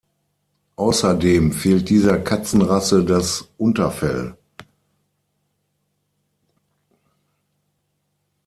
[0.77, 4.35] Außerdem fehlt dieser Katzenrasse das Unterfell.